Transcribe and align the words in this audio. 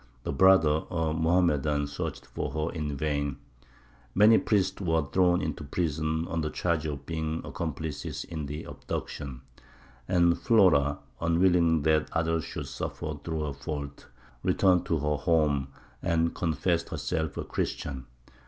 The 0.23 0.31
brother, 0.33 0.85
a 0.89 1.13
Mohammedan, 1.13 1.85
searched 1.85 2.25
for 2.25 2.49
her 2.53 2.73
in 2.75 2.97
vain; 2.97 3.37
many 4.15 4.39
priests 4.39 4.81
were 4.81 5.05
thrown 5.11 5.43
into 5.43 5.63
prison 5.63 6.27
on 6.27 6.41
the 6.41 6.49
charge 6.49 6.87
of 6.87 7.05
being 7.05 7.39
accomplices 7.45 8.23
in 8.23 8.47
the 8.47 8.63
abduction; 8.63 9.41
and 10.07 10.35
Flora, 10.39 10.97
unwilling 11.21 11.83
that 11.83 12.09
others 12.13 12.45
should 12.45 12.65
suffer 12.65 13.13
through 13.23 13.43
her 13.43 13.53
fault, 13.53 14.07
returned 14.41 14.87
to 14.87 14.97
her 14.97 15.17
home 15.17 15.67
and 16.01 16.33
confessed 16.33 16.89
herself 16.89 17.37
a 17.37 17.43
Christian. 17.43 18.07